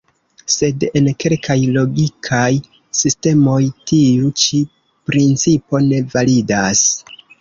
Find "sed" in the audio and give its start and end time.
0.51-0.83